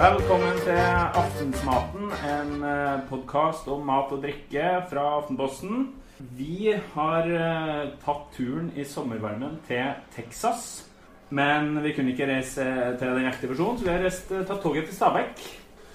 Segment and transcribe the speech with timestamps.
[0.00, 0.78] Velkommen til
[1.20, 2.62] Aftensmaten, en
[3.10, 5.90] podkast om mat og drikke fra Aftenposten.
[6.38, 10.86] Vi har eh, tatt turen i sommervarmen til Texas.
[11.28, 12.64] Men vi kunne ikke reise
[12.96, 15.44] til den ekte versjonen, så vi har reist, eh, tatt toget til Stabekk.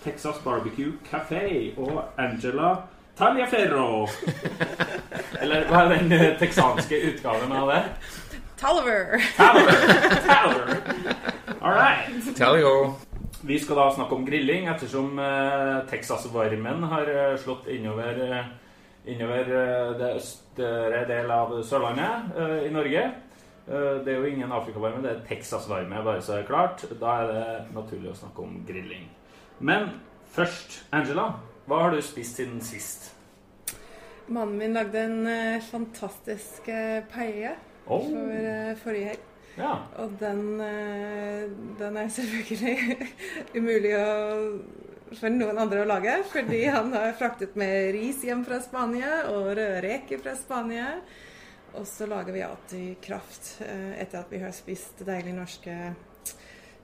[0.03, 2.75] Texas Barbecue Café og Angela
[3.17, 4.05] Taliaferro.
[5.41, 7.81] Eller hva er den eh, texanske utgaven av det?
[8.61, 9.17] Taliver.
[9.41, 10.21] Taliver.
[10.29, 10.77] Taliver.
[11.65, 12.35] All right.
[12.37, 12.93] Talio.
[13.45, 18.47] Vi skal da snakke om grilling, ettersom eh, Texas-varmen har eh, slått innover, eh,
[19.13, 19.51] innover
[19.99, 23.03] det østre del av Sørlandet i Norge.
[23.65, 26.87] Det er jo ingen Afrikavarme, det er Texas-varme, bare så det er klart.
[26.97, 29.05] Da er det naturlig å snakke om grilling.
[29.59, 29.91] Men
[30.33, 31.27] først, Angela,
[31.69, 33.11] hva har du spist siden sist?
[34.25, 36.65] Mannen min lagde en fantastisk
[37.13, 37.53] paella
[37.85, 39.31] Oh, for forrige helg.
[39.57, 39.73] Ja.
[40.03, 41.45] Og den, eh,
[41.79, 43.07] den er selvfølgelig
[43.59, 44.07] umulig å,
[45.19, 49.53] for noen andre å lage, fordi han har fraktet med ris hjem fra Spania og
[49.57, 50.89] rødreker fra Spania.
[51.75, 55.75] Og så lager vi alltid kraft eh, etter at vi har spist deilige norske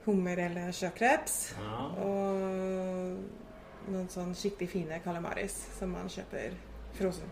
[0.04, 1.54] hummer eller sjøkreps.
[1.60, 1.86] ja.
[2.02, 6.52] Og noen sånn skikkelig fine calamaris som man kjøper
[6.98, 7.30] frossen.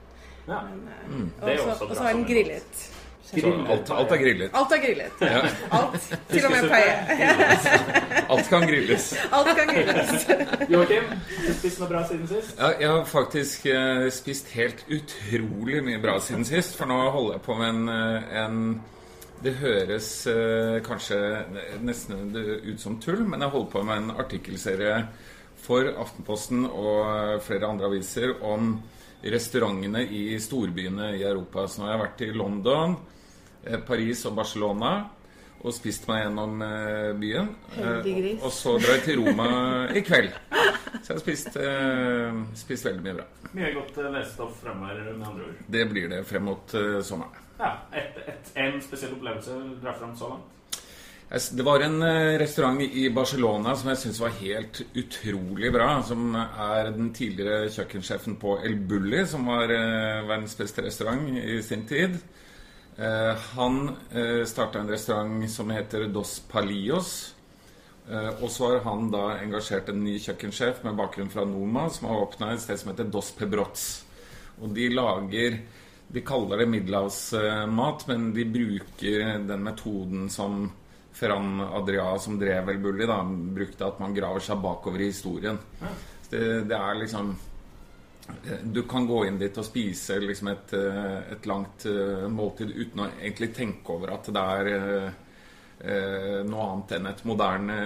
[0.48, 0.62] ja.
[0.66, 2.90] Men, eh, Mm, og så- er den grillet.
[3.30, 4.50] Alt, alt er grillet.
[4.58, 5.20] Alt er grillet.
[5.22, 5.42] Ja.
[5.70, 6.06] Alt.
[6.30, 6.94] Til og med paie.
[8.30, 9.06] Alt kan grilles.
[9.32, 10.26] Alt kan grilles.
[10.72, 11.12] Joakim,
[11.46, 12.56] du spist noe bra siden sist?
[12.58, 17.38] Ja, jeg har faktisk uh, spist helt utrolig mye bra siden sist, for nå holder
[17.38, 18.62] jeg på med en, eh, en
[19.40, 21.16] Det høres uh, kanskje
[21.80, 25.04] nesten ut som tull, men jeg holder på med en artikkelserie
[25.60, 28.74] for Aftenposten og flere andre aviser om
[29.22, 31.66] restaurantene i storbyene i Europa.
[31.68, 32.96] Så nå har jeg vært i London,
[33.64, 34.92] eh, Paris og Barcelona
[35.60, 37.50] og spist meg gjennom eh, byen.
[37.76, 38.38] Eh, gris.
[38.38, 39.50] og, og så drar jeg til Roma
[39.98, 40.32] i kveld.
[41.02, 43.26] Så jeg har spist, eh, spist veldig mye bra.
[43.58, 45.60] Mye godt lesestoff fremover, med andre ord.
[45.76, 47.46] Det blir det frem mot eh, sommeren.
[47.60, 50.56] Ja, et, et, En spesiell opplevelse drar fram så langt?
[51.30, 56.00] Det var en eh, restaurant i Barcelona som jeg syns var helt utrolig bra.
[56.02, 61.60] Som er den tidligere kjøkkensjefen på El Bulli, som var eh, verdens beste restaurant i
[61.62, 62.16] sin tid.
[62.98, 63.78] Eh, han
[64.42, 67.12] starta en restaurant som heter Dos Palillos.
[68.10, 72.10] Eh, og så har han da engasjert en ny kjøkkensjef med bakgrunn fra Noma, som
[72.10, 73.86] har åpna et sted som heter Dos Pebrots.
[74.58, 75.62] Og de lager
[76.10, 80.64] De kaller det middelhavsmat, men de bruker den metoden som
[81.12, 85.58] Ferran Adria, som drev El Bulli, da, brukte, at man graver seg bakover i historien.
[85.80, 85.94] Ja.
[86.30, 91.32] Det, det er liksom eh, du kan gå inn dit og spise liksom et, eh,
[91.34, 95.10] et langt eh, måltid uten å egentlig tenke over at det er eh,
[96.44, 97.76] noe annet enn et moderne,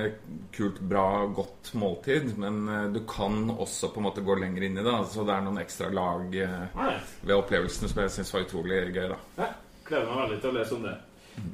[0.52, 2.32] kult, bra, godt måltid.
[2.42, 4.90] Men du kan også på en måte gå lenger inn i det.
[4.90, 5.04] da.
[5.06, 9.08] Så det er noen ekstra lag eh, ved opplevelsen som jeg syns var utrolig gøy.
[9.14, 9.20] da.
[9.38, 9.50] Ja,
[9.86, 10.96] gleder meg veldig til å lese om det.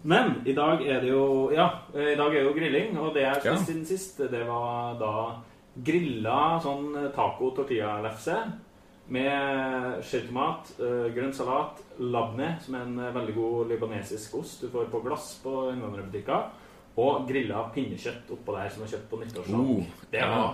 [0.02, 3.40] Men i dag er det jo Ja, i dag er jo grilling, og det jeg
[3.40, 5.14] spiste siden sist, det var da
[5.80, 8.36] grilla sånn taco-tortilla-lefse
[9.10, 14.68] med skjelltomat, uh, grønn salat, labne, som er en eh, veldig god libanesisk ost du
[14.70, 16.44] får på glass på innvandrerbutikker,
[17.02, 19.72] og grilla pinnekjøtt oppå der som er kjøpt på nyttårsdag.
[19.74, 20.44] Oh, det ja.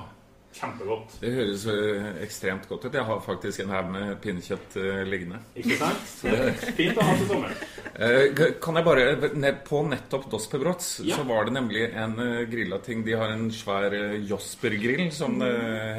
[0.57, 1.15] Kjempegodt.
[1.23, 2.95] Det høres eh, ekstremt godt ut.
[2.99, 5.41] Jeg har faktisk en haug med pinnekjøtt eh, liggende.
[5.61, 6.13] Ikke sant?
[6.79, 7.65] Fint å ha til sommeren.
[7.97, 11.17] Eh, Kan jeg bare På nettopp Dos Pebrots Ja.
[11.17, 12.17] så var det nemlig en
[12.51, 13.05] grilla ting.
[13.07, 13.95] De har en svær
[14.27, 15.53] Josper-grill, som det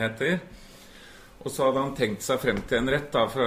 [0.04, 0.40] heter.
[1.46, 3.12] Og så hadde han tenkt seg frem til en rett.
[3.14, 3.46] da for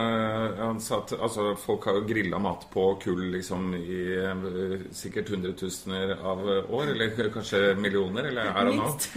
[0.60, 5.32] han sa at altså, Folk har jo grilla mat på kull liksom i uh, sikkert
[5.34, 6.94] hundretusener av uh, år.
[6.94, 8.30] Eller kanskje millioner.
[8.30, 8.76] Eller er det.
[8.78, 9.10] Minst.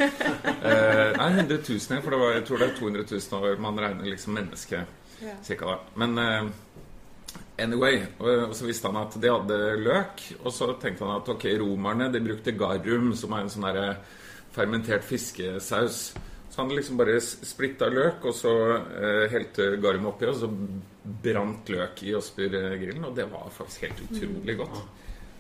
[0.64, 2.02] Eh, nei, hundretusener.
[2.02, 4.84] For det var, jeg tror det er 200 000 år man regner liksom menneske
[5.24, 5.38] Ja.
[5.46, 5.78] cirka da.
[6.02, 6.50] Men eh,
[7.64, 8.02] anyway.
[8.20, 10.26] Og, og så visste han at de hadde løk.
[10.42, 13.90] Og så tenkte han at ok, romerne de brukte garum, som er en sånn derre
[14.54, 16.08] fermentert fiskesaus.
[16.54, 20.50] Så han liksom bare splitta løk, og så eh, helte Garm oppi, og så
[21.24, 23.08] brant løk i Josper-grillen.
[23.08, 24.84] Og det var faktisk helt utrolig godt.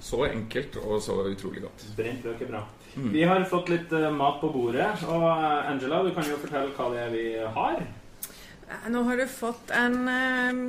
[0.01, 1.85] Så enkelt og så utrolig godt.
[1.99, 2.63] Brent løk er bra.
[2.95, 3.11] Mm.
[3.13, 4.87] Vi har fått litt eh, mat på bordet.
[5.05, 7.27] Og eh, Angela, du kan jo fortelle hva det er vi
[7.59, 7.85] har.
[8.65, 10.65] Eh, Nå har du fått en um,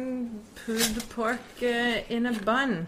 [0.60, 2.82] pulled pork in a bun.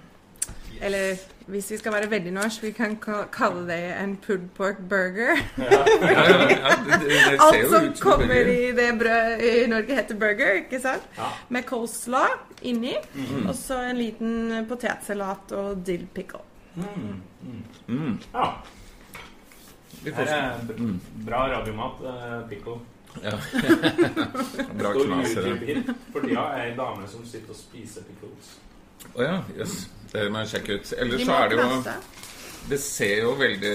[0.85, 2.97] Eller hvis vi skal være veldig norsk, vi kan
[3.33, 5.37] kalle det en pulled pork burger.
[5.59, 10.19] Ja, ja, ja, det, det, det Alt som kommer i det brødet i Norge, heter
[10.21, 11.07] burger, ikke sant?
[11.19, 11.29] Ja.
[11.49, 13.47] Med coleslaw inni, Mm.
[13.49, 16.43] og så en liten potetsalat og dill pickle.
[16.75, 17.23] Mm.
[17.43, 17.63] Mm.
[17.87, 18.19] Mm.
[18.35, 18.51] Ja.
[20.05, 20.59] Det er
[21.27, 22.03] bra radiomat.
[22.11, 22.79] eh, pickle.
[23.23, 23.31] Ja.
[24.79, 25.33] Bra knas
[26.13, 28.51] For tida er ei dame som sitter og spiser pickles.
[29.17, 29.77] Å ja, jøss.
[30.13, 30.93] Det må jeg sjekke ut.
[31.03, 31.97] Ellers så er det jo.
[32.67, 33.75] Det ser jo veldig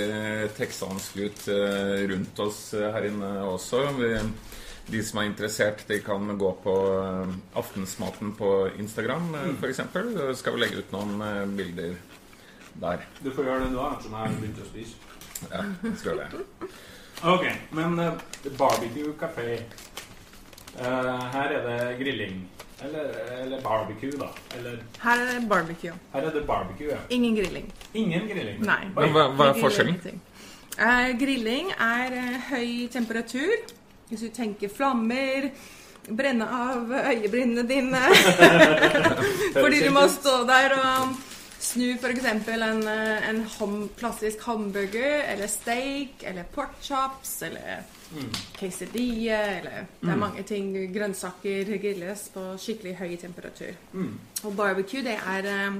[0.57, 3.85] texansk ut eh, rundt oss eh, her inne også.
[3.95, 4.09] Vi,
[4.91, 8.49] de som er interessert, de kan gå på eh, Aftensmaten på
[8.81, 9.55] Instagram Mm.
[9.61, 9.69] f.eks.
[9.69, 11.95] eksempel Skal vi legge ut noen bilder
[12.81, 13.05] der.
[13.23, 14.95] Du får gjøre det nå, ettersom jeg har begynt å spise.
[15.51, 16.69] Ja, vi skal gjøre det.
[17.31, 17.47] Ok,
[17.77, 17.97] men
[18.57, 19.47] barbecue kafé.
[20.79, 22.43] Eh, her er det grilling.
[22.81, 23.11] Eller,
[23.43, 24.29] eller barbecue, da.
[24.57, 25.93] Eller Her er det barbecue.
[26.13, 26.97] her er det barbecue, ja.
[27.09, 27.73] Ingen grilling.
[27.93, 28.63] Ingen grilling.
[28.65, 28.85] Nei.
[28.95, 30.21] Men hva, hva er forskjellen?
[30.77, 33.53] Eh, grilling er uh, høy temperatur.
[34.09, 35.51] Hvis du tenker flammer,
[36.09, 38.01] brenne av øyebrynene dine
[39.61, 41.13] Fordi du må stå der og
[41.61, 42.25] snu f.eks.
[42.25, 47.83] en, eh, en ham, klassisk hamburger eller steak eller pork chops eller
[48.57, 50.71] quesadilla eller Det er mange ting.
[50.93, 53.75] Grønnsaker grilles på skikkelig høy temperatur.
[53.93, 54.13] Mm.
[54.43, 55.77] Og barbecue, det er eh,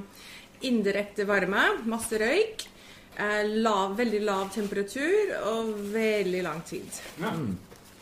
[0.69, 2.67] indirekte varme, masse røyk,
[3.17, 7.01] eh, lav, veldig lav temperatur og veldig lang tid.
[7.21, 7.33] Ja.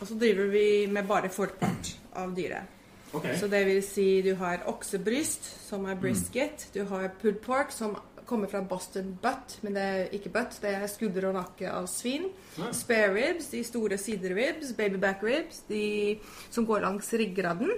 [0.00, 2.76] Og så driver vi med bare forpart av dyret.
[3.12, 3.34] Okay.
[3.38, 6.68] Så det vil si du har oksebryst, som er brisket.
[6.74, 7.96] Du har pulled pork, som
[8.30, 11.88] kommer fra Boston butt, men det er ikke butt, det er skulder og nakke av
[11.90, 12.28] svin.
[12.56, 12.70] Ja.
[12.76, 16.18] Spare ribs, de store sideribs, babyback ribs, de
[16.50, 17.72] som går langs ryggraden.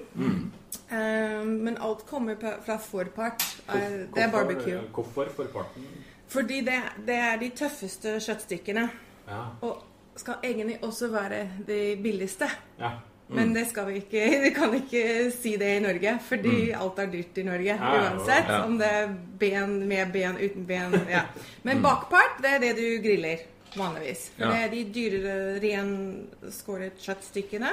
[0.92, 3.44] Eh, men alt kommer fra forpart.
[3.64, 4.82] Uh, det er barbecue.
[4.92, 5.86] Hvorfor forparten?
[6.28, 6.76] Fordi det,
[7.06, 8.84] det er de tøffeste kjøttstykkene.
[9.28, 9.40] Ja.
[9.64, 9.80] Og
[10.20, 12.50] skal egentlig også være de billigste.
[12.80, 12.98] ja.
[13.34, 17.12] Men det skal vi ikke Vi kan ikke si det i Norge, fordi alt er
[17.12, 18.52] dyrt i Norge uansett.
[18.58, 20.98] Om det er ben med ben, uten ben.
[21.10, 21.26] Ja.
[21.66, 24.26] Men bakpart, det er det du griller vanligvis.
[24.36, 27.72] For det er de dyrere renskåret kjøttstykkene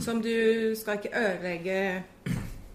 [0.00, 1.78] som du skal ikke ødelegge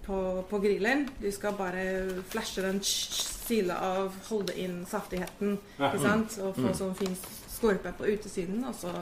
[0.05, 1.07] på, på grillen.
[1.21, 1.83] Du skal bare
[2.29, 6.37] flashe den sila av, holde inn saftigheten, ikke sant?
[6.45, 7.17] Og få sånn fin
[7.49, 8.93] skorpe på utesiden, og så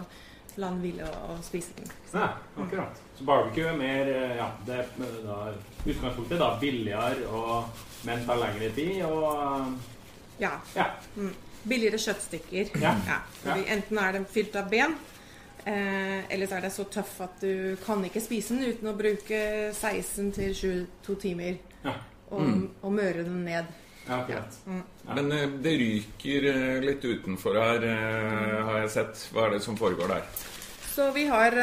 [0.57, 1.89] la den å, og spise den.
[2.13, 2.27] ja,
[2.57, 3.01] akkurat.
[3.17, 5.37] Så barbecue er mer eh, Ja, det er da,
[5.85, 9.75] utgangspunktet da billigere, og, men tar lengre tid, og
[10.41, 10.55] Ja.
[10.75, 10.91] Ja.
[11.15, 11.33] Mm.
[11.67, 12.75] Billigere kjøttstykker.
[12.81, 12.93] Ja.
[13.41, 14.93] Fordi Enten er den fylt av ben,
[15.65, 18.95] eh, eller så er det så tøff at du kan ikke spise den uten å
[18.97, 19.41] bruke
[19.73, 21.93] 16 til 22 timer Ja.
[22.31, 23.65] og, og møre den ned.
[24.07, 24.57] Ja akkurat.
[24.67, 25.13] Ja.
[25.15, 29.25] Men eh, det ryker eh, litt utenfor her, eh, har jeg sett.
[29.33, 30.23] Hva er det som foregår der?
[30.97, 31.53] Så vi har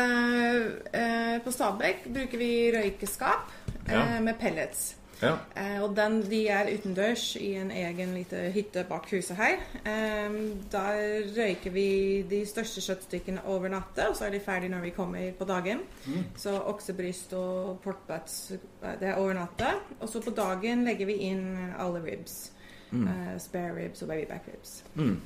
[1.44, 3.50] På Stabekk bruker vi røykeskap
[3.91, 4.20] Ja.
[4.20, 4.94] med pellets.
[5.23, 5.35] Ja.
[5.57, 9.61] Eh, og den, de er utendørs i en egen lite hytte bak huset her.
[9.85, 10.39] Eh,
[10.73, 11.89] der røyker vi
[12.31, 15.85] de største kjøttstykkene over natta, og så er de ferdige når vi kommer på dagen.
[16.07, 16.25] Mm.
[16.37, 19.77] Så oksebryst og pork butts, eh, det er over natta.
[20.01, 21.47] Og så på dagen legger vi inn
[21.79, 22.55] alle ribs.
[22.95, 24.85] Eh, spare ribs og babyback ribs.
[24.95, 25.21] Mm.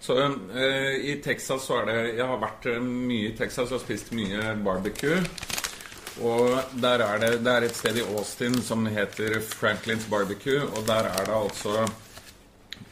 [0.00, 0.18] Så
[0.56, 4.12] eh, i Texas så er det Jeg har vært eh, mye i Texas og spist
[4.16, 5.20] mye barbecue.
[6.22, 10.62] Og der er det, det er et sted i Austin som heter Franklin's Barbecue.
[10.62, 11.88] Og der er det altså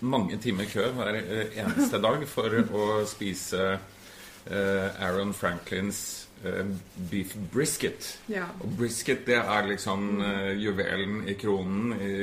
[0.02, 6.66] mange timer kø hver eh, eneste dag for å spise eh, Aaron Franklins eh,
[7.10, 8.16] beef brisket.
[8.32, 8.48] Ja.
[8.62, 10.22] Og brisket det er liksom
[10.58, 12.16] juvelen i kronen i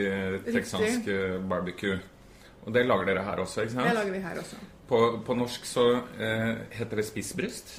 [0.52, 1.08] texansk
[1.48, 2.00] barbecue.
[2.66, 3.88] Og det lager dere her også, ikke sant?
[3.88, 4.60] Det lager vi her også.
[4.90, 5.86] På, på norsk så
[6.74, 7.78] heter det spissbryst.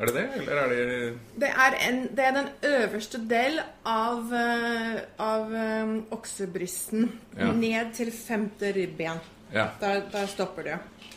[0.00, 4.32] Er det det, eller er det Det er, en, det er den øverste del av,
[4.34, 7.06] eh, av eh, oksebrysten.
[7.38, 7.52] Ja.
[7.52, 9.20] Ned til femte ribben.
[9.52, 10.72] Ja, Der, der stopper du.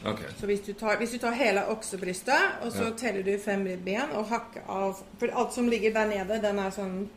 [0.10, 0.30] Okay.
[0.40, 2.92] Så hvis du tar, hvis du tar hele oksebrystet, og så Ja.
[2.98, 6.70] teller du fem ribben og hakker av For alt som ligger der nede, den er
[6.72, 7.08] sånn,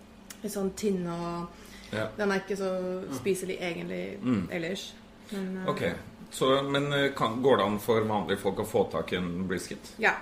[0.44, 1.48] sånn tynn og
[1.92, 2.06] Ja.
[2.16, 4.48] Den er ikke så spiselig egentlig Mm.
[4.50, 4.94] ellers.
[5.30, 5.82] Men, eh, Ok,
[6.30, 9.92] så, Men kan, går det an for vanlige folk å få tak i en brisket?
[9.98, 10.12] Ja.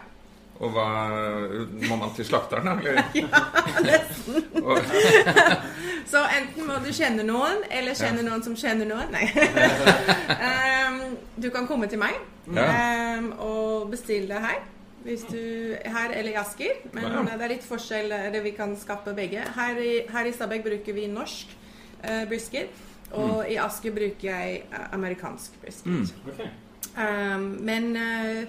[0.61, 0.87] Og hva
[1.89, 2.75] Må man til slakteren, da?
[2.85, 3.05] Eller?
[3.87, 4.43] Nesten.
[6.11, 9.15] Så enten må du kjenne noen, eller kjenne noen som kjenner noen.
[9.15, 9.29] Nei.
[10.37, 11.01] um,
[11.43, 12.19] du kan komme til meg
[12.51, 12.67] Ja.
[13.17, 14.61] em, og bestille det her.
[15.05, 15.39] Hvis du
[15.85, 16.83] Her eller i Asker.
[16.93, 17.23] Men Ja.
[17.25, 18.13] det er litt forskjell.
[18.13, 19.45] Eller vi kan skape begge.
[19.57, 21.47] Her i, her i Stabæk bruker vi norsk
[22.05, 22.69] uh, brisket.
[23.13, 25.87] Og i Asker bruker jeg eh, amerikansk brisket.
[25.87, 26.05] Mm.
[26.31, 26.51] Okay.
[26.95, 28.45] Um, men eh,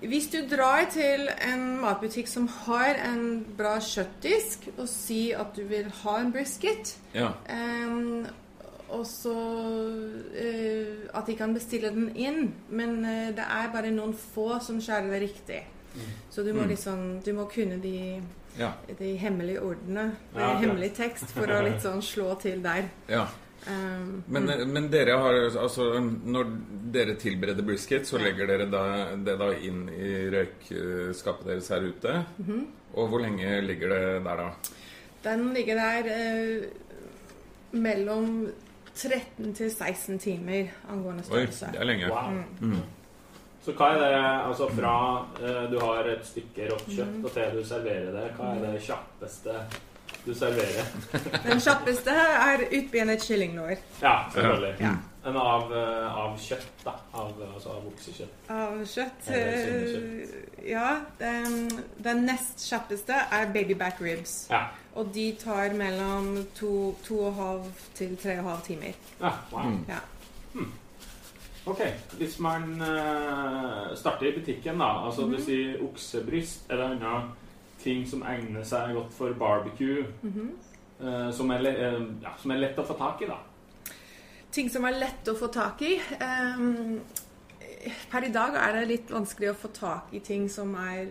[0.00, 5.64] hvis du drar til en matbutikk som har en bra kjøttdisk, og sier at du
[5.66, 7.32] vil ha en brisket, ja.
[7.50, 8.26] um,
[8.88, 14.14] og så uh, at de kan bestille den inn, men uh, det er bare noen
[14.14, 15.60] få som skjærer det riktig.
[16.30, 18.22] Så du må liksom Du må kunne de,
[18.58, 18.68] Ja.
[18.98, 20.16] de hemmelige ordene.
[20.36, 22.86] Ja, hemmelig tekst for å litt sånn slå til der.
[23.08, 23.26] ja.
[23.66, 26.52] Um, Men, men dere har altså Når
[26.94, 28.82] dere tilbereder brisket, så legger dere da,
[29.16, 32.14] det da inn i røykskapet deres her ute.
[32.94, 34.76] Og hvor lenge ligger det der, da?
[35.26, 36.68] Den ligger der eh,
[37.76, 38.46] mellom
[38.94, 41.66] 13 til 16 timer angående størrelse.
[41.66, 42.08] Oi, det er lenge.
[42.14, 42.78] Wow.
[43.64, 44.94] Så hva er det altså fra
[45.42, 48.82] eh, du har et stykke rått kjøtt og til du serverer det, hva er det
[48.86, 49.56] kjappeste
[50.24, 50.88] du serverer?
[51.44, 54.74] Den kjappeste er utbenet kyllinglår Ja, selvfølgelig.
[54.80, 54.94] Ja.
[55.28, 56.92] En av, eh, av kjøtt, da.
[57.12, 58.50] Av, altså av oksekjøtt.
[58.54, 59.26] av kjøtt.
[59.28, 60.70] Eh.
[60.70, 61.68] Ja, den,
[62.04, 64.46] den nest kjappeste er baby back ribs.
[64.50, 64.62] Ja.
[64.94, 68.94] Og de tar mellom to, to og halv til tre og halv timer.
[69.20, 69.74] ja wow.
[69.88, 70.00] Ja.
[71.68, 71.82] Ok,
[72.16, 74.84] Hvis man uh, starter i butikken, da.
[75.06, 75.36] Altså Mhm.
[75.36, 76.60] Du sier oksebryst.
[76.70, 77.32] Er det andre
[77.82, 80.06] ting som egner seg godt for barbecue?
[80.22, 80.50] Mhm.
[81.00, 83.38] eh, som, er eh, ja, som er lett å få tak i, da?
[84.52, 86.00] Ting som er lett å få tak i.
[88.10, 91.10] per i dag er det litt vanskelig å få tak i ting som er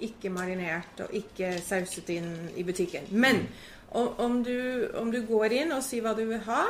[0.00, 3.06] ikke marinert og ikke sauset inn i butikken.
[3.10, 3.46] Men
[3.90, 6.64] om, om, du, om du går inn og sier hva du vil ha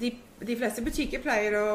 [0.00, 0.10] de,
[0.42, 1.66] de fleste butikker pleier å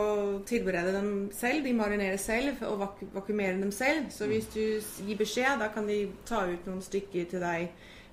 [0.48, 1.64] tilberede dem selv.
[1.66, 4.10] De marinerer selv og vak vakuumerer dem selv.
[4.14, 4.64] Så hvis du
[5.08, 7.70] gir beskjed, da kan de ta ut noen stykker til deg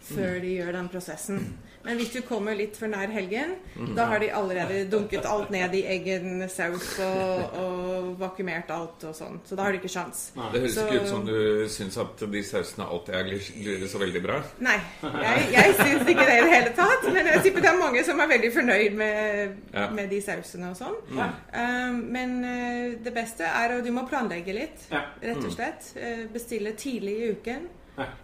[0.07, 1.41] før de gjør den prosessen.
[1.87, 3.53] Men hvis du kommer litt for nær helgen,
[3.97, 9.15] da har de allerede dunket alt ned i egen saus og, og vakuumert alt og
[9.15, 9.39] sånn.
[9.47, 10.33] Så da har du ikke sjans.
[10.35, 11.37] Det høres Så- ikke ut som du
[11.71, 14.41] syns at de sausene alltid er glir- så veldig bra.
[14.67, 17.07] Nei, jeg, jeg syns ikke det i det hele tatt.
[17.13, 19.89] Men jeg tipper det er mange som er veldig fornøyd med, Ja.
[19.91, 20.99] med de sausene og sånn.
[21.17, 21.31] Ja.
[21.55, 25.93] Um, men uh, det beste er at du må planlegge litt, rett og slett.
[25.97, 27.69] Uh, bestille tidlig i uken.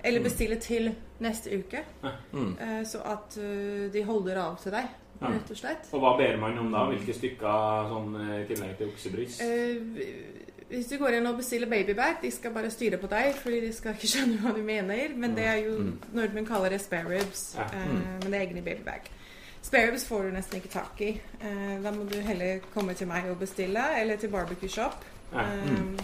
[0.05, 0.91] Eller bestille til
[1.23, 1.81] neste uke.
[2.03, 2.11] Ja.
[2.35, 4.89] Uh, så at uh, de holder av til deg,
[5.23, 5.29] Ja.
[5.31, 5.87] rett og slett.
[5.95, 6.81] Og hva ber man om da?
[6.91, 9.43] Hvilke stykker sånn eh, i tillegg til oksebryst?
[10.73, 13.71] Hvis du går inn og bestiller babybag, de skal bare styre på deg, fordi de
[13.77, 15.15] skal ikke skjønne hva du mener.
[15.15, 15.77] Men det er jo
[16.17, 17.53] nordmenn kaller det spare ribs.
[17.61, 17.69] Ja.
[17.71, 17.93] uh,
[18.25, 19.07] Men det er egne babybag.
[19.63, 21.13] Spare ribs får du nesten ikke tak i.
[21.85, 25.05] Da må du heller komme til meg og bestille, eller til barbecue shop.
[25.33, 25.45] Ja.
[25.69, 25.95] Mm.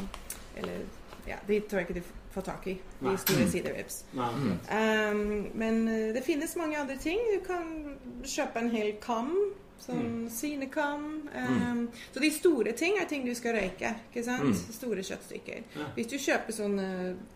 [0.63, 0.79] eller
[1.27, 2.07] Ja, de tror jeg ikke du
[2.38, 2.78] får tak i.
[3.02, 3.12] Nei.
[3.14, 4.02] De store sideribs.
[4.18, 4.33] Nei,
[4.78, 5.23] Um,
[5.59, 7.18] men uh, det finnes mange andre ting.
[7.35, 9.35] Du kan kjøpe en hel kam.
[9.78, 11.04] Sånn sinekam.
[11.30, 13.92] Um, Så de store ting er ting du skal røyke.
[14.11, 14.57] ikke sant?
[14.75, 15.61] Store kjøttstykker.
[15.78, 15.87] Ja.
[15.95, 16.88] Hvis du kjøper sånne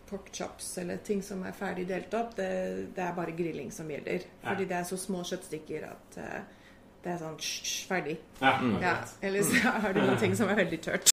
[0.09, 2.49] pork chops eller ting som er ferdig delt opp, det,
[2.97, 4.27] det er bare grilling som gjelder.
[4.43, 4.49] Ja.
[4.49, 6.59] Fordi det er så små kjøttstykker at uh,
[7.05, 8.17] det er sånn sh, sh, ferdig.
[8.43, 8.93] Ja, Ja.
[9.23, 11.12] Eller så har du noen ting som er veldig tørt.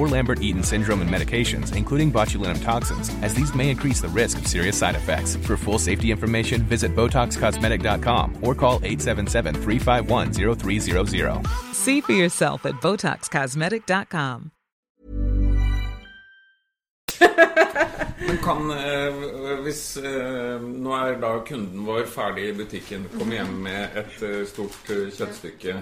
[0.00, 4.46] or Lambert-Eaton syndrome and medications, including botulinum toxins, as these may increase the risk of
[4.46, 5.36] serious side effects.
[5.36, 11.46] For full safety information, visit BotoxCosmetic.com or call 877-351-0300.
[11.74, 14.52] See for yourself at BotoxCosmetic.com.
[18.26, 19.14] Men kan eh,
[19.64, 24.42] Hvis eh, nå er da kunden vår ferdig i butikken, kommer hjem med et eh,
[24.48, 25.76] stort eh, kjøttstykke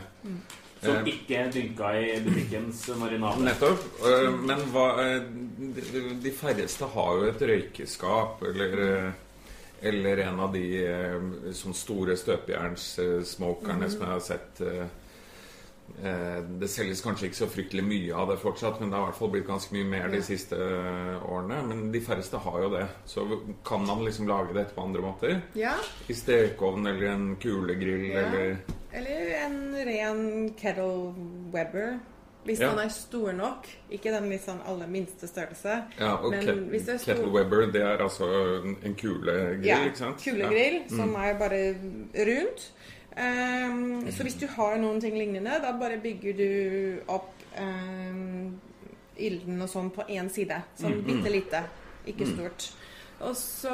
[0.82, 3.42] Som ikke er dynka i butikkens marinade.
[3.49, 3.87] Nettopp.
[4.06, 5.23] Eh, Men hva eh,
[6.23, 9.25] de, færreste har jo et røykeskap eller eh,
[9.80, 14.61] eller en av de eh, sånn store støpejernssmokerne som jeg har sett.
[14.61, 14.88] eh.
[16.02, 19.11] eh, Det selges kanskje ikke så fryktelig mye av det fortsatt, men det har i
[19.12, 21.61] hvert fall blitt ganske mye mer de siste eh, årene.
[21.70, 22.87] Men de færreste har jo det.
[23.06, 23.26] Så
[23.66, 25.40] kan man liksom lage dette på andre måter?
[25.58, 25.76] Ja.
[26.11, 28.26] I stekeovn eller en kulegrill Ja.
[28.26, 28.58] eller
[28.92, 31.14] Eller en ren kettle
[31.52, 31.99] webber.
[32.45, 32.71] Hvis Ja.
[32.71, 33.66] den er stor nok.
[33.90, 35.83] Ikke den litt sånn aller minste størrelse.
[35.99, 38.25] Ja, og Men ket- hvis det er stor- Kettle Webber, det er altså
[38.85, 40.16] en- kulegrill, Ja, ikke sant?
[40.25, 40.97] kulegrill Ja.
[40.97, 41.75] som er bare
[42.14, 42.71] rundt.
[43.16, 48.61] Ehm, Så hvis du har noen ting lignende, da bare bygger du opp um,
[49.18, 50.62] ilden og sånn på én side.
[50.80, 51.64] Sånn bitte lite.
[52.07, 52.73] Ikke stort.
[53.27, 53.73] Og så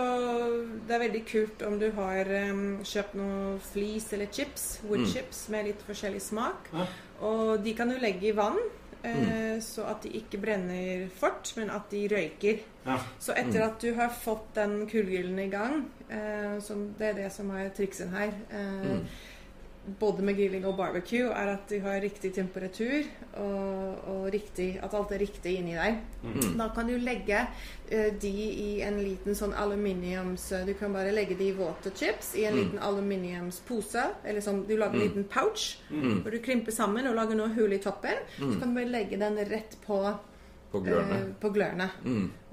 [0.89, 5.49] Det er veldig kult om du har um, kjøpt noe flis eller chips, wood chips,
[5.53, 6.71] med litt forskjellig smak.
[6.73, 6.87] Ja.
[7.25, 8.59] Og de kan du legge i vann,
[9.05, 12.65] eh, så at de ikke brenner fort, men at de røyker.
[12.85, 12.99] Ja.
[13.23, 17.31] Så etter at du har fått den kullgyllen i gang, eh, som det er det
[17.33, 18.99] som er triksen her, eh,
[20.01, 23.05] både med grilling og barbecue, er at de har riktig temperatur
[23.41, 25.99] og, og riktig, at alt er riktig inni der.
[26.59, 30.47] Da kan du legge uh, de i en liten sånn aluminiums...
[30.65, 34.07] Du kan bare legge de i våte chips i en liten aluminiumspose.
[34.25, 37.75] Eller sånn, du lager en liten pouch hvor du krymper sammen og lager noe hull
[37.77, 38.25] i toppen.
[38.39, 40.01] Så kan du bare legge den rett på
[40.75, 41.21] På glørne.
[41.21, 41.89] eh, på glørne.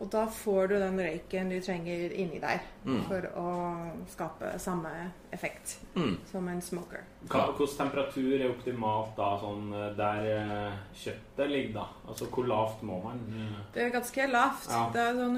[0.01, 2.61] Og da får du den røyken du trenger inni der
[3.07, 3.49] for å
[4.09, 4.89] skape samme
[5.31, 5.77] effekt
[6.31, 7.03] som en smoker.
[7.29, 11.85] Hvilken temperatur er optimalt da, sånn eh, der eh, kjøttet ligger, da?
[12.09, 13.21] Altså hvor lavt må man?
[13.29, 13.59] eh?
[13.75, 14.69] Det er ganske lavt.
[14.71, 14.83] Ja.
[14.93, 15.37] Det er sånn,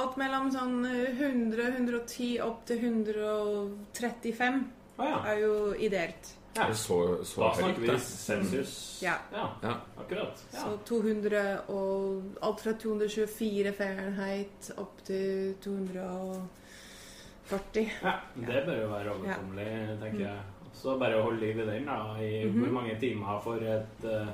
[0.00, 4.60] alt mellom sånn eh, 100-110 opp til 135
[4.98, 5.16] ah, ja.
[5.32, 6.36] er jo ideelt.
[6.56, 6.66] Ja.
[6.74, 8.24] Så, så Da høyt, snakker vi sensus.
[8.26, 8.72] celsius.
[9.02, 9.14] Ja.
[9.62, 9.74] ja.
[10.02, 10.42] Akkurat.
[10.52, 10.58] Ja.
[10.64, 17.90] Så 200 og alt fra 224 Fahrenheit opp til 240.
[18.02, 18.12] ja.
[18.34, 20.38] Det bør jo være overkommelig, tenker jeg.
[20.80, 21.96] Så bare å holde liv i den, da.
[22.22, 24.28] I hvor mange timer for et eh,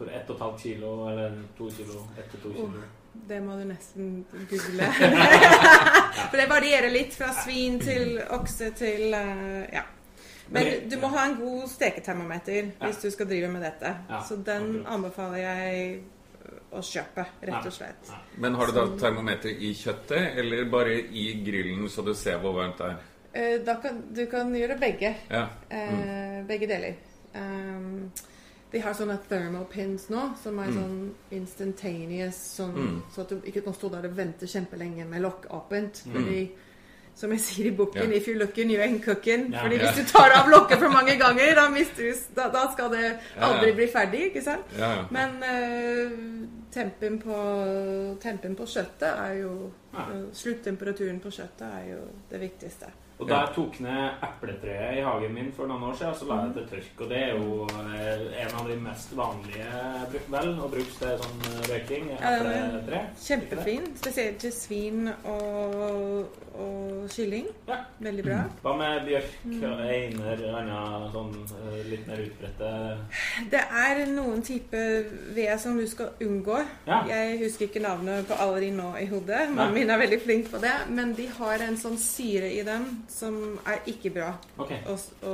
[0.00, 2.00] For ett og et halvt kilo, eller to kilo?
[2.18, 2.68] Ett til to kilo.
[3.28, 4.86] Det må du nesten google.
[6.30, 9.82] For det varierer litt fra svin til okse til eh, Ja.
[10.50, 12.86] Men du må ha en god steketermometer Ja.
[12.86, 13.92] hvis du skal drive med dette.
[14.08, 14.94] Ja, Så den akkurat.
[14.94, 16.00] anbefaler jeg
[16.72, 18.08] å kjøpe, rett og slett.
[18.08, 18.18] Ja.
[18.38, 22.52] Men har du da termometer i kjøttet, eller bare i grillen, så du ser hvor
[22.54, 22.96] varmt det er?
[23.34, 25.14] Eh, Da kan, du kan gjøre begge.
[25.30, 25.48] Ja.
[25.70, 26.94] Eh, Begge deler.
[27.34, 28.10] Um,
[28.72, 33.74] de har sånne thermopins nå, som er sånn instantaneous, sånn, så at du ikke kan
[33.74, 36.02] stå der og vente kjempelenge med lokk åpent.
[36.12, 36.50] Fordi,
[37.14, 38.16] som jeg sier i boken, Ja.
[38.16, 39.52] if you're looking, you ain't cooking.
[39.52, 39.62] Ja.
[39.62, 39.90] Fordi Ja.
[39.92, 43.18] hvis du tar av lokket for mange ganger, da, mister du, da, da skal det
[43.40, 44.64] aldri bli ferdig, ikke sant?
[45.10, 46.10] Men uh,
[46.72, 47.36] tempen, på,
[48.22, 52.86] tempen på kjøttet er jo eh, Sluttemperaturen på kjøttet er jo det viktigste.
[53.20, 56.38] Og da jeg tok ned epletreet i hagen min for noen år siden, så la
[56.40, 57.02] jeg det til tørk.
[57.04, 61.42] Og det er jo eh, en av de mest vanlige vel, å bruke til sånn
[61.50, 62.08] eh, røyking.
[62.14, 63.02] Ja, Epletre.
[63.20, 63.90] Kjempefin.
[64.00, 67.50] Spesielt til svin og, og kylling.
[67.68, 67.82] Ja.
[68.00, 68.38] Veldig bra.
[68.64, 72.72] Hva med bjørk, einer, annet sånn eh, litt mer utbredte
[73.52, 76.62] Det er noen typer ved som du skal unngå.
[76.88, 77.02] Ja.
[77.10, 79.44] Jeg husker ikke navnet på alle de nå i hodet.
[79.52, 80.72] Mannen min er veldig flink på det.
[80.88, 84.28] Men de har en sånn syre i dem som er ikke bra
[84.62, 84.78] okay.
[84.86, 84.94] å,
[85.26, 85.32] å,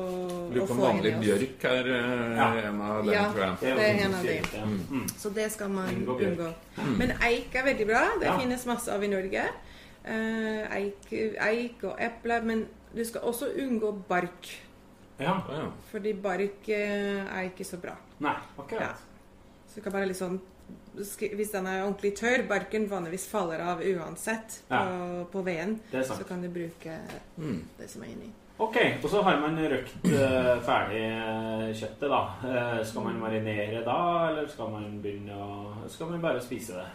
[0.48, 1.24] å få inn i oss.
[1.26, 2.46] bjørk er eh, Ja.
[2.70, 3.24] en av dem, Ja.
[3.32, 3.56] tror jeg.
[3.60, 4.78] Det er, Det er en av dem.
[4.90, 5.06] Mm.
[5.20, 6.48] Så det skal man Unngå unngå.
[6.78, 6.94] Mm.
[6.98, 8.02] Men eik er veldig bra.
[8.20, 8.38] Det Ja.
[8.38, 9.44] finnes masse av i Norge.
[10.06, 12.40] Uh, eik, eik og eple.
[12.42, 14.48] Men du skal også unngå bark.
[15.20, 15.36] Ja.
[15.90, 17.94] Fordi bark uh, er ikke så bra.
[18.20, 18.62] Nei, Ja.
[18.62, 18.96] akkurat.
[19.68, 20.55] Så du kan bare liksom sk-
[20.96, 25.24] Hvis den er ordentlig tørr, barken vanligvis faller av uansett på, Ja.
[25.32, 26.98] på veden, så kan du bruke
[27.78, 28.32] det som er inni.
[28.58, 32.20] Ok, og så har man røkt uh, ferdig eh, kjøttet, da.
[32.40, 33.96] Uh, skal man marinere da,
[34.30, 36.86] eller skal man begynne å Skal man bare spise det?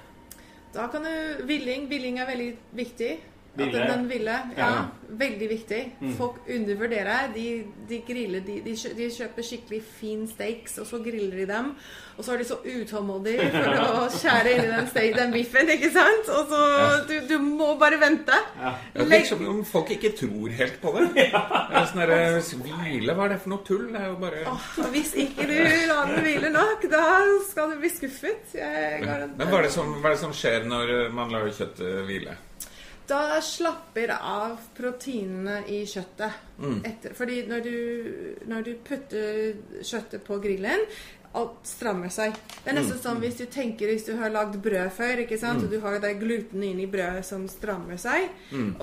[0.74, 1.86] Da kan du Villing.
[1.92, 3.12] Villing er veldig viktig.
[3.56, 3.72] Ville?
[3.72, 4.40] den, den ville.
[4.58, 4.82] Ja, Ja.
[5.12, 5.96] Veldig viktig.
[6.00, 6.14] Mm.
[6.16, 7.34] Folk undervurderer.
[7.36, 11.74] De, de griller de, de, de kjøper skikkelig fin steaks, og så griller de dem.
[12.16, 15.72] Og så er de så utålmodige for å skjære inn i den, steak, den biffen,
[15.74, 16.30] ikke sant?
[16.32, 16.62] Og så
[17.10, 18.38] du, du må bare vente.
[18.62, 18.72] Ja.
[18.72, 21.10] Ja, det virker som om folk ikke tror helt på det.
[21.72, 23.84] Det er sånn der, Hvile, hva er det for noe tull?
[23.92, 25.58] Det er jo bare oh, hvis ikke du
[25.90, 27.04] lar den hvile nok, da
[27.50, 28.56] skal du bli skuffet.
[28.56, 29.04] Jeg.
[29.04, 32.38] Men hva er, det som, hva er det som skjer når man lar kjøttet hvile?
[33.08, 36.32] Da slapper av proteinene i kjøttet.
[36.86, 37.74] Etter, fordi når du,
[38.48, 40.86] når du putter kjøttet på grillen
[41.34, 42.34] Alt strammer seg.
[42.66, 45.64] Det er nesten som hvis du tenker hvis du har lagd brød før, ikke sant?
[45.64, 48.26] og du har det gluten inni brødet som strammer seg,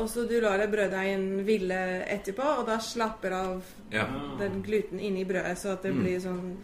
[0.00, 1.76] og så du lar det brøddeigen hvile
[2.08, 4.06] etterpå, og da slapper av Ja.
[4.40, 6.56] den gluten inni brødet, så at det blir sånn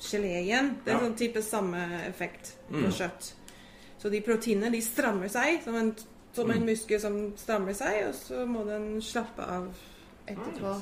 [0.00, 0.74] gelé igjen.
[0.84, 1.06] Det er Ja.
[1.06, 2.90] sånn type samme effekt på Mm.
[2.98, 3.32] kjøtt.
[4.02, 5.94] Så de proteinene de strammer seg som en,
[6.38, 6.56] som Mm.
[6.56, 9.68] en muskel som strammer seg, og så må den slappe av
[10.28, 10.76] etterpå.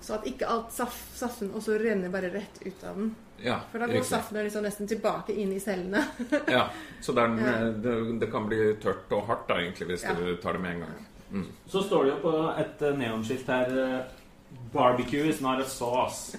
[0.00, 3.14] Så at ikke alt saf saften også renner bare rett ut av den.
[3.42, 4.08] Ja, For da går riktig.
[4.10, 6.04] saften liksom nesten tilbake inn i cellene.
[6.48, 6.68] Ja,
[7.02, 7.26] så Ja.
[7.72, 10.14] det, det kan bli tørt og hardt da, egentlig, hvis Ja.
[10.14, 11.46] du tar det med en gang.
[11.68, 14.04] Så står det jo på et eh, neonskilt her eh,
[14.72, 16.36] Barbecue is not a sauce.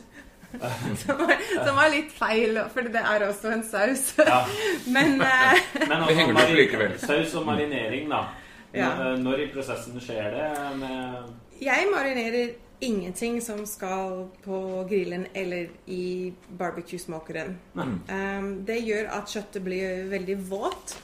[1.03, 4.05] som, er, som er litt feil, for det er også en saus.
[4.19, 4.43] Ja.
[4.95, 8.27] Men eh, Men Det henger saus og marinering, da.
[8.75, 8.93] Ja.
[8.99, 15.71] Når, når i prosessen skjer det med jeg marinerer ingenting som skal på grillen eller
[15.85, 17.57] i barbecue-smokeren.
[17.73, 20.97] Um, det gjør at kjøttet blir veldig våt.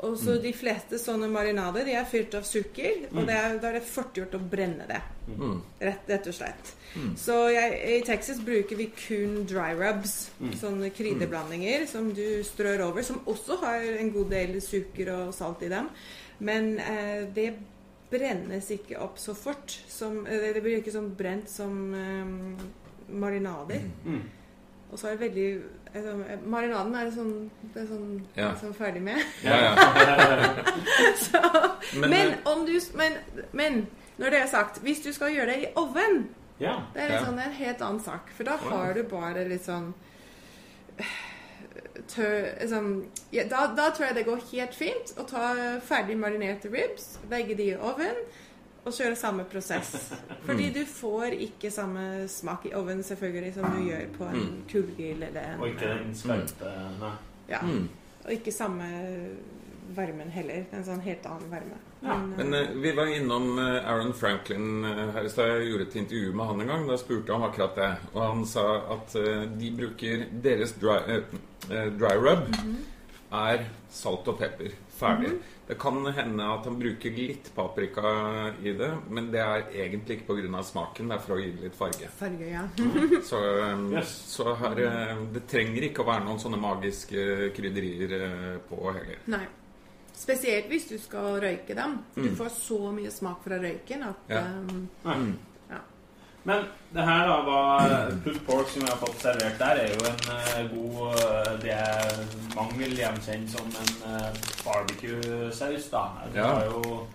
[0.00, 0.42] Og så Mm.
[0.42, 3.82] de fleste sånne marinader de er fylt av sukker, og det er, da er det
[3.82, 5.00] fort gjort å brenne det.
[5.28, 5.56] Mm.
[5.80, 6.70] Rett, rett og slett.
[7.16, 10.30] Så jeg, i Texas bruker vi kun dry rubs.
[10.40, 10.52] Mm.
[10.54, 15.62] Sånne krydderblandinger som du strør over, som også har en god del sukker og salt
[15.62, 15.90] i dem.
[16.38, 17.56] Men eh, det
[18.10, 19.80] brennes ikke opp så fort.
[19.88, 23.82] Som, det blir ikke sånn brent som eh, marinader.
[24.92, 25.46] Og så er det veldig
[25.94, 26.14] altså,
[26.46, 28.54] Marinaden er sånn, det er sånn, Ja.
[28.56, 29.20] sånn ferdig med.
[29.44, 29.74] Ja, ja.
[31.24, 31.42] Så,
[32.00, 33.12] Men, men, om du men,
[33.52, 33.86] men
[34.18, 36.28] når det er sagt, hvis du skal gjøre det i ovnen,
[36.60, 36.78] Ja.
[36.94, 37.42] det er liksom Ja.
[37.44, 38.30] sånn en helt annen sak.
[38.36, 39.92] For da har du bare litt sånn
[42.08, 45.52] tør, liksom, ja, da, da tror jeg det går helt fint å ta
[45.84, 48.22] ferdig marinerte ribs, legge de i ovn
[48.88, 50.10] og kjøre samme prosess.
[50.48, 55.22] Fordi du får ikke samme smak i ovnen selvfølgelig som du gjør på en kullgrill
[55.28, 57.14] eller en Og ikke den smelte, Nei.
[57.52, 57.62] ja.
[57.62, 57.86] Mm.
[58.24, 58.88] Og ikke samme
[59.96, 60.66] varmen heller.
[60.72, 61.78] En sånn helt annen varme.
[62.04, 65.48] Ja, Men uh, vi var innom eh, Aaron Franklin her i stad.
[65.50, 66.84] Jeg gjorde et intervju med han en gang.
[66.90, 67.88] Da spurte jeg om akkurat det.
[68.12, 72.52] Og han sa at uh, de bruker deres dry, eh, dry rub
[73.34, 74.76] er salt og pepper.
[74.98, 75.30] Ferdig.
[75.68, 78.02] Det kan hende at han bruker litt paprika
[78.64, 80.62] i det, men det er egentlig ikke pga.
[80.64, 81.08] smaken.
[81.08, 82.08] Det er for å gi det litt farge.
[82.18, 82.64] farge, ja.
[83.22, 84.14] Så, eh, Yes.
[84.32, 89.18] så her, eh, det trenger ikke å være noen sånne magiske krydderier eh, på heller.
[89.26, 89.44] Nei.
[90.18, 91.92] Spesielt hvis du skal røyke dem.
[92.16, 94.40] Du får så mye smak fra røyken at Ja.
[95.04, 95.36] um.
[96.44, 100.06] Men det her da var pulled pork som vi har fått servert der, er jo
[100.08, 104.30] en eh, god eh, Det mange vil gjenkjent som en uh,
[104.64, 105.88] barbecue-saus.
[105.92, 106.04] da.
[106.32, 106.52] Den Ja.
[106.54, 107.06] var jo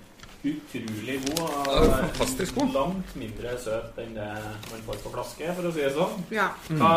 [0.44, 1.40] utrolig god.
[1.40, 2.74] Og er fantastisk god.
[2.76, 4.28] Langt mindre søt enn det
[4.70, 6.24] man får på flaske, for å si det sånn.
[6.36, 6.50] ja.
[6.70, 6.94] Hva,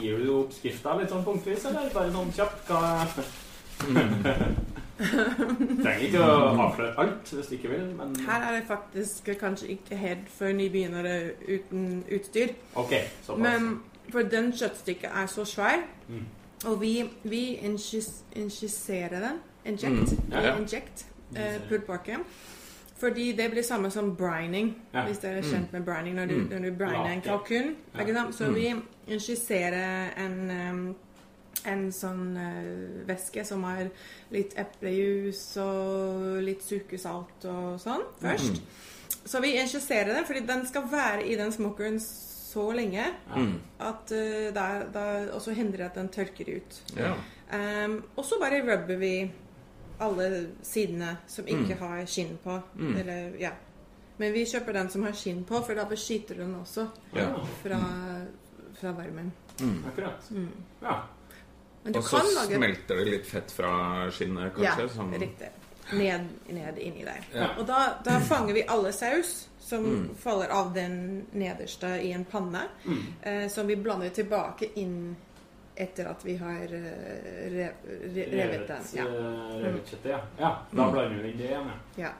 [0.00, 2.72] gir du oppskrifta litt sånn punktvis, eller bare sånn kjapt?
[2.72, 2.96] Hva
[5.82, 6.32] Trenger ikke å
[6.64, 10.52] avsløre alt hvis du ikke vil, men Her er det faktisk kanskje ikke helt for
[10.52, 12.48] nybegynnere uten utstyr.
[12.74, 13.38] OK, såpass.
[13.42, 13.80] Men
[14.12, 16.24] for den kjøttstykket er så svær, Mm.
[16.66, 17.58] og vi, vi
[18.34, 19.38] injiserer den.
[19.64, 20.12] Inject.
[20.12, 20.32] Mm.
[20.32, 20.56] Ja, ja.
[20.56, 21.06] Inject
[21.36, 22.24] eh, pulled porken.
[22.98, 25.04] Fordi det blir samme som brining, Ja.
[25.06, 26.14] hvis dere er kjent med brining.
[26.16, 26.48] Når du, Mm.
[26.50, 27.76] når du briner en kalkun.
[28.32, 28.54] Så Mm.
[28.54, 28.74] vi
[29.06, 30.94] injiserer en, em,
[31.66, 33.88] en sånn uh, væske som har
[34.30, 38.60] litt eplejus og litt sukesalt og sånn først.
[39.28, 43.04] Så vi injiserer den, fordi den skal være i den smokeren så lenge
[43.36, 43.58] Mm.
[43.80, 45.02] at uh, da, da
[45.36, 46.78] også hindrer at den tørker ut.
[46.96, 47.14] Ja.
[47.52, 49.30] Um, og så bare rubber vi
[50.00, 52.60] alle sidene som ikke har skinn på.
[52.78, 52.96] Mm.
[52.96, 53.50] Eller, ja.
[54.18, 57.28] Men vi kjøper den som har skinn på, for da beskytter den også Ja.
[57.62, 57.78] fra,
[58.80, 59.32] fra varmen.
[59.86, 60.30] Akkurat.
[60.30, 60.48] Mm.
[60.82, 61.00] Ja.
[61.84, 63.70] Men du Og så kan lage smelter det litt fett fra
[64.10, 64.82] skinnet, kanskje?
[64.82, 65.48] Ja, som- riktig.
[65.92, 67.22] Ned, ned inni der.
[67.32, 67.46] Ja.
[67.58, 70.14] Og da, da fanger vi alle saus som Mm.
[70.16, 72.62] faller av den nederste i en panne,
[73.22, 75.16] eh, som vi blander tilbake inn
[75.76, 77.72] etter at vi har eh, rev,
[78.14, 78.86] revet den.
[78.96, 79.04] Ja.
[79.04, 80.20] eh, revet kjøttet, ja.
[80.38, 80.52] ja.
[80.72, 80.92] Da Mm.
[80.92, 82.02] blander vi inn det igjen, ja.
[82.08, 82.12] ja.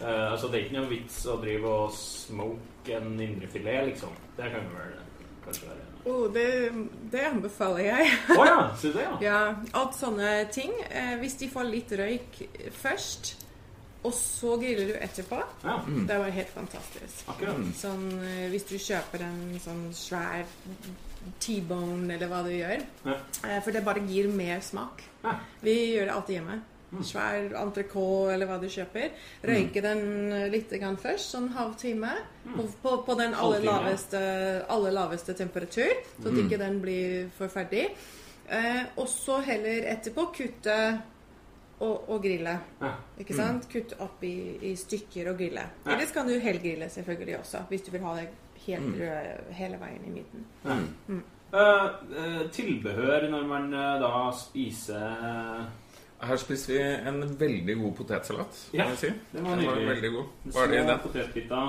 [0.00, 4.12] Eh, altså, det er ikke noe vits å drive og smoke en indrefilet, liksom.
[4.36, 4.96] Det kan jo vel
[5.44, 6.70] kanskje være Oh, det,
[7.10, 8.12] det anbefaler jeg.
[8.36, 8.58] Å ja!
[8.78, 9.16] si det, ja.
[9.28, 9.40] ja,
[9.74, 10.70] alt sånne ting.
[10.86, 12.38] Eh, hvis de får litt røyk
[12.78, 13.32] først,
[14.06, 15.80] og så griller du etterpå, ja.
[16.06, 17.24] det var helt fantastisk.
[17.32, 17.58] Akkurat.
[17.74, 20.46] Sånn, eh, hvis du kjøper en sånn svær
[21.42, 22.84] T-bone eller hva du gjør.
[23.08, 23.18] Ja.
[23.42, 25.02] Eh, For det bare gir mer smak.
[25.24, 25.34] Ja.
[25.64, 26.60] Vi gjør det alltid hjemme.
[27.02, 29.10] Svær entrecôte eller hva du kjøper.
[29.46, 32.12] Røyke den eh, litt grann først, sånn halvtime.
[32.46, 34.20] På, på, på den aller laveste,
[34.70, 37.88] aller laveste temperatur, så at ikke den blir for ferdig.
[38.46, 40.78] Eh, og så heller etterpå kutte
[41.82, 42.54] og, og grille.
[42.80, 42.92] Ja.
[43.20, 43.66] Ikke sant?
[43.72, 44.36] Kutte opp i,
[44.70, 45.66] i stykker og grille.
[45.84, 45.94] Ja.
[45.96, 48.28] Ellers kan du helgrille selvfølgelig også, hvis du vil ha det
[48.66, 50.46] helt rød hele veien i midten.
[50.64, 50.78] Ja.
[51.08, 51.24] Mm.
[51.56, 55.68] Uh, tilbehør når man uh, da spiser
[56.20, 58.60] Her spiste vi en veldig god potetsalat.
[58.72, 59.10] Ja, si.
[59.32, 59.88] det var Den nydelig.
[59.88, 60.24] veldig god.
[60.52, 60.78] Hva er det
[61.36, 61.68] i den?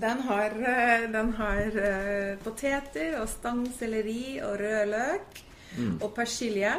[0.00, 5.40] Den har, eh, den har eh, poteter og stangselleri og rødløk
[6.00, 6.74] og persilje.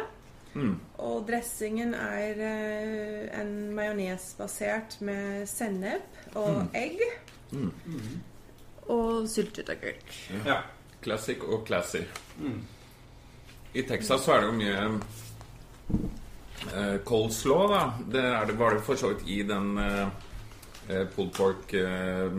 [0.53, 0.79] Mm.
[0.99, 6.99] Og dressingen er eh, en majones basert med sennep og egg.
[8.87, 10.15] Og syltet agurk.
[10.45, 10.61] Ja.
[11.03, 12.03] Classic og classy.
[12.39, 12.61] Mm.
[13.73, 14.99] I Texas så er det jo mye
[16.75, 17.81] eh, coleslaw, da.
[18.11, 20.07] Det, er det var det for så vidt i den eh,
[20.89, 22.31] eh, pulled pork uh,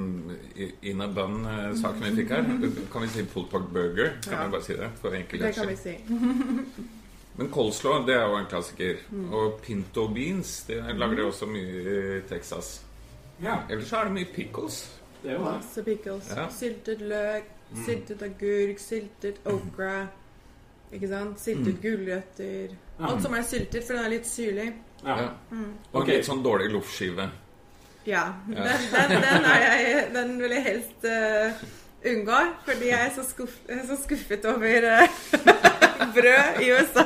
[0.82, 2.48] in a bun-saken vi fikk her.
[2.92, 4.16] Kan vi si pulled pork burger?
[4.24, 4.44] Kan Ja.
[4.46, 4.90] vi bare si det?
[5.00, 6.06] For enkelhets kan vi skyld.
[6.06, 6.82] si.
[7.38, 8.98] Men coleslaw det er jo en klassiker.
[9.32, 12.82] Og pinto beans det lager de også mye i Texas.
[13.42, 13.54] ja.
[13.70, 14.82] Ellers så er det mye pickles.
[15.22, 15.52] Det er jo det.
[15.54, 16.28] Masse pickles.
[16.36, 16.48] Ja.
[16.50, 17.44] Syltet løk,
[17.86, 20.08] syltet agurk, syltet okra.
[20.92, 21.40] Ikke sant?
[21.40, 22.74] Syltet gulrøtter.
[23.02, 24.68] Alt som er syltet, for den er litt syrlig.
[25.02, 25.30] Ja.
[25.50, 25.70] Mm.
[25.92, 26.10] Og Ok.
[26.12, 27.30] litt sånn dårlig loffskive.
[28.06, 28.26] Ja.
[28.48, 28.56] Den,
[28.92, 31.64] den, den, er jeg, den vil jeg helst uh,
[32.12, 33.56] unngå, fordi jeg er så, skuff,
[33.88, 35.18] så skuffet over uh,
[36.16, 37.04] brød i USA.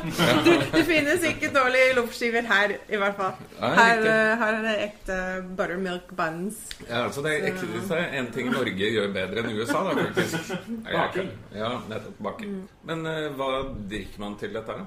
[0.46, 3.34] Du, det finnes ikke dårlige loffskiver her, i hvert fall.
[3.60, 5.18] Her, eh, her er det ekte
[5.58, 6.62] buttermilk buns.
[6.86, 10.54] Ja, altså det er ekte, en ting Norge gjør bedre enn USA, da, faktisk.
[10.86, 11.30] Baking.
[11.54, 12.56] Ja, nettopp baking.
[12.88, 13.50] Men uh, hva
[13.90, 14.80] drikker man til dette?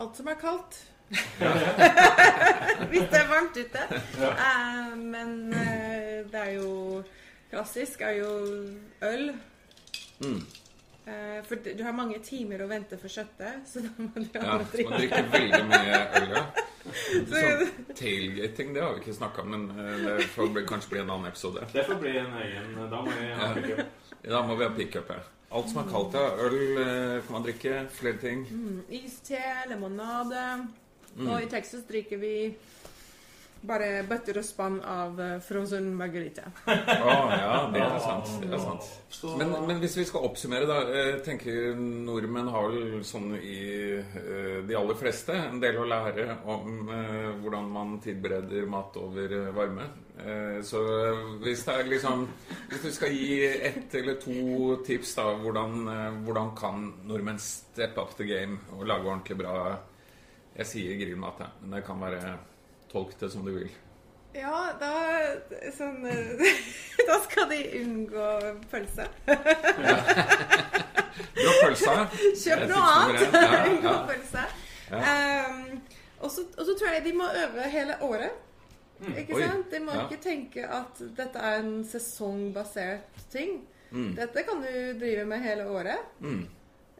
[0.00, 0.80] Alt som er kaldt.
[2.90, 3.82] Hvis det er varmt ute.
[4.18, 7.02] Uh, men uh, det er jo
[7.54, 8.30] Klassisk er jo
[9.06, 9.28] øl.
[10.18, 10.40] Mm.
[11.06, 14.44] Eh, for du har mange timer å vente for kjøttet, så da må du Ja,
[14.44, 15.00] ha man drikke.
[15.02, 16.44] drikker veldig mye øl, ja.
[17.30, 21.02] Sånn tailgating, det har vi ikke snakka om, men eh, det får bli, kanskje bli
[21.02, 21.66] en annen episode.
[21.72, 23.84] Det får bli en egen Da må vi ha pickup.
[24.34, 25.20] Da må vi ha pickup, ja.
[25.54, 26.30] Alt som er kaldt, ja.
[26.40, 27.74] Øl får kan man drikke.
[27.92, 28.46] Flere ting.
[28.88, 29.40] Iste,
[29.70, 30.44] lemonade.
[31.14, 31.28] Mm.
[31.28, 32.32] Og i Texas drikker vi
[33.66, 36.46] bare bøtter og spann av eh, frozen margarita.
[36.66, 38.32] Oh, ja, det er sant.
[38.42, 38.88] Det er sant.
[39.38, 40.78] Men, men hvis vi skal oppsummere, da.
[40.94, 43.58] Jeg tenker nordmenn har vel sånn i
[43.98, 49.36] eh, de aller fleste en del å lære om eh, hvordan man tilbereder mat over
[49.40, 49.88] eh, varme.
[50.18, 50.80] Eh, så
[51.42, 52.20] hvis det er liksom
[52.70, 57.98] Hvis du skal gi ett eller to tips, da, hvordan, eh, hvordan kan nordmenn step
[57.98, 59.54] up the game og lage ordentlig bra
[60.54, 62.36] Jeg sier grillmat, men det kan være
[62.94, 63.70] Tolk det som du vil.
[64.34, 64.90] Ja, da
[65.76, 66.42] sånn eh,
[67.08, 68.28] Da skal de unngå
[68.70, 69.04] pølse.
[71.34, 71.94] Du har pølsa?
[72.42, 73.34] Kjøp noe annet.
[73.34, 74.00] Ja, Unngå ja.
[74.08, 74.44] pølse.
[74.94, 75.60] Um,
[76.24, 78.40] og så tror jeg de må øve hele året.
[79.18, 79.70] Ikke Oi, sant?
[79.74, 80.04] De må ja.
[80.06, 83.58] ikke tenke at dette er en sesongbasert ting.
[83.94, 84.12] Mm.
[84.18, 84.70] Dette kan du
[85.02, 86.44] drive med hele året Mm.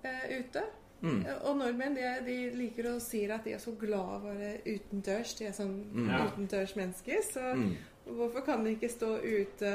[0.05, 0.63] uh, ute.
[1.05, 1.19] Mm.
[1.45, 5.35] Og nordmenn de, de liker å si at de er så glad å være utendørs.
[5.37, 5.75] De er sånn
[6.09, 6.23] Ja.
[6.31, 7.21] utendørsmennesker.
[7.29, 7.75] Så Mm.
[8.09, 9.71] hvorfor kan de ikke stå ute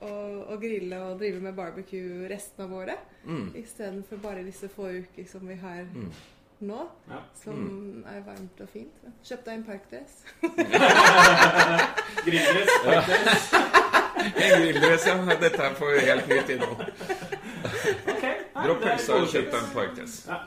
[0.00, 2.98] og, og grille og drive med barbecue resten av året?
[3.26, 3.52] Mm.
[3.60, 6.10] Istedenfor bare disse få uker som vi har Mm.
[6.62, 7.20] nå, Ja.
[7.44, 8.92] som er varmt og fint.
[9.24, 10.24] Kjøp deg en parkdress.
[12.24, 13.52] Grilldress, Parkdress.
[14.20, 15.14] En grilldress, ja.
[15.40, 16.84] Dette er for helt nytt innhold.
[18.64, 20.16] Dropp pølsa og kjøp deg en parkdress.
[20.28, 20.40] Ja.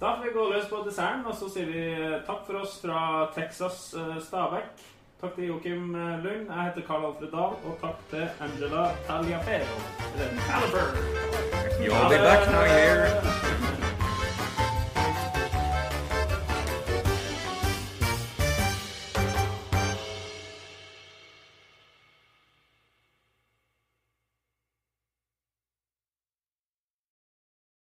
[0.00, 2.80] Da får vi gå løs på desserten, og så sier vi eh, takk for oss
[2.82, 4.26] fra Texas Stabekk.
[4.32, 4.88] Stabæk.
[5.22, 6.48] Takk til Joakim eh, Lund.
[6.50, 9.78] Jeg heter Karl Alfred Dahl, og takk til Angela Tagliaferro.
[10.18, 10.86] Ja, Caliber.
[11.78, 13.91] You'll be back now here.